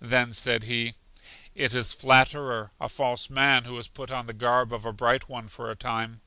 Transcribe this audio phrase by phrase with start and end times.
[0.00, 0.94] Then said he:
[1.54, 5.28] It is Flatterer, a false man, who has put on the garb of a Bright
[5.28, 6.22] One for a time.